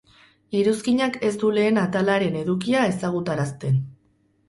[0.59, 3.83] Iruzkinak ez du lehen atalaren edukia ezagutarazten.